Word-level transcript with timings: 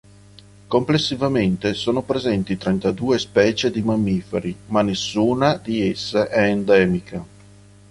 Complessivamente 0.67 1.75
sono 1.75 2.01
presenti 2.01 2.57
trentadue 2.57 3.19
specie 3.19 3.69
di 3.69 3.83
mammiferi, 3.83 4.57
ma 4.69 4.81
nessuna 4.81 5.57
di 5.57 5.87
esse 5.91 6.27
è 6.27 6.41
endemica. 6.41 7.23